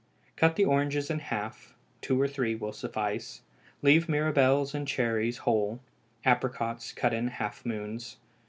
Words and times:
Cut 0.35 0.55
the 0.55 0.65
oranges 0.65 1.11
in 1.11 1.19
half 1.19 1.75
two 2.01 2.19
or 2.19 2.27
three 2.27 2.55
will 2.55 2.73
suffice 2.73 3.43
leave 3.83 4.09
mirabelles 4.09 4.73
and 4.73 4.87
cherries 4.87 5.37
whole; 5.37 5.79
apricots 6.25 6.91
cut 6.91 7.13
in 7.13 7.27
half 7.27 7.63
moons. 7.67 8.17